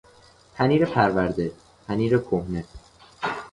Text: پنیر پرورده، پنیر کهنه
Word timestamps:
پنیر 0.55 0.85
پرورده، 0.85 1.51
پنیر 1.87 2.17
کهنه 2.17 2.65